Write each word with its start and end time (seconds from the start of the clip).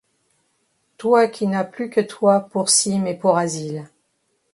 Toi 0.97 1.27
qui 1.27 1.45
n'as 1.45 1.63
plus 1.63 1.91
que 1.91 2.01
toi 2.01 2.39
pour 2.49 2.69
cime 2.71 3.05
et 3.05 3.13
pour 3.13 3.37
asile 3.37 3.87